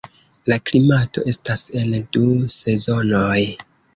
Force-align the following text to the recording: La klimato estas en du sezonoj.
La 0.51 0.55
klimato 0.69 1.25
estas 1.33 1.63
en 1.83 1.93
du 2.17 2.23
sezonoj. 2.57 3.39